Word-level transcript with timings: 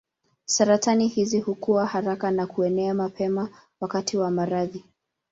Saratani 0.45 1.07
hizi 1.07 1.39
hukua 1.39 1.85
haraka 1.85 2.31
na 2.31 2.47
kuenea 2.47 2.93
mapema 2.93 3.49
wakati 3.79 4.17
wa 4.17 4.31
maradhi. 4.31 4.85